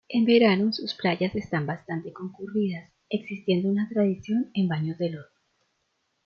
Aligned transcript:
En 0.09 0.25
verano 0.25 0.73
sus 0.73 0.95
playas 0.95 1.35
están 1.35 1.67
bastante 1.67 2.11
concurridas, 2.11 2.89
existiendo 3.07 3.69
una 3.69 3.87
tradición 3.87 4.49
en 4.55 4.67
baños 4.67 4.97
de 4.97 5.11
lodo. 5.11 5.27